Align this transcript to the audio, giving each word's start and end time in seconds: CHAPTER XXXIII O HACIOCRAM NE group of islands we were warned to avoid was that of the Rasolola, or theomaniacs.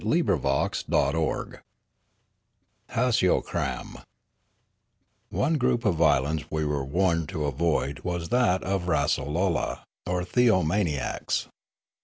CHAPTER 0.03 0.33
XXXIII 0.33 1.15
O 1.15 1.51
HACIOCRAM 2.89 3.97
NE 5.29 5.57
group 5.57 5.85
of 5.85 6.01
islands 6.01 6.43
we 6.49 6.65
were 6.65 6.83
warned 6.83 7.29
to 7.29 7.45
avoid 7.45 7.99
was 7.99 8.29
that 8.29 8.63
of 8.63 8.87
the 8.87 8.93
Rasolola, 8.93 9.83
or 10.07 10.23
theomaniacs. 10.23 11.49